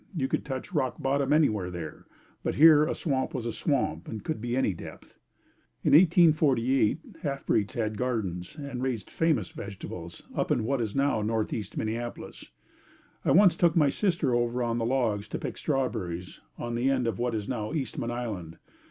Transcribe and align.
You 0.15 0.27
could 0.27 0.43
touch 0.43 0.73
rock 0.73 0.99
bottom 0.99 1.31
anywhere 1.31 1.69
there, 1.69 2.07
but 2.41 2.55
here 2.55 2.85
a 2.87 2.95
swamp 2.95 3.35
was 3.35 3.45
a 3.45 3.51
swamp 3.51 4.07
and 4.07 4.23
could 4.23 4.41
be 4.41 4.57
any 4.57 4.73
depth. 4.73 5.19
In 5.83 5.91
1848 5.91 6.97
half 7.21 7.45
breeds 7.45 7.75
had 7.75 7.99
gardens 7.99 8.55
and 8.57 8.81
raised 8.81 9.11
famous 9.11 9.49
vegetables 9.51 10.23
up 10.33 10.49
in 10.49 10.63
what 10.63 10.81
is 10.81 10.95
now 10.95 11.21
Northeast 11.21 11.77
Minneapolis. 11.77 12.49
I 13.23 13.29
once 13.29 13.55
took 13.55 13.75
my 13.75 13.89
sister 13.89 14.33
over 14.33 14.63
on 14.63 14.79
the 14.79 14.85
logs 14.85 15.27
to 15.27 15.37
pick 15.37 15.55
strawberries 15.55 16.39
on 16.57 16.73
the 16.73 16.89
end 16.89 17.05
of 17.05 17.19
what 17.19 17.35
is 17.35 17.47
now 17.47 17.71
Eastman 17.71 18.09
Island. 18.09 18.57